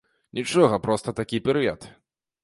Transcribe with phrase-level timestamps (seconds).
[0.37, 1.85] Нічога, проста такі перыяд.